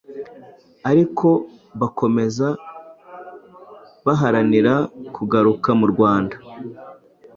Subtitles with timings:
[0.91, 1.27] ariko
[1.79, 2.47] bakomeza
[4.05, 4.73] baharanira
[5.15, 6.35] kugaruka mu Rwanda